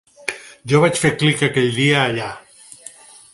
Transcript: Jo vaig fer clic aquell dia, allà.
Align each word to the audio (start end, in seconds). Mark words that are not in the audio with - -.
Jo 0.71 0.79
vaig 0.83 0.97
fer 1.03 1.11
clic 1.19 1.43
aquell 1.49 1.69
dia, 1.77 2.01
allà. 2.07 2.31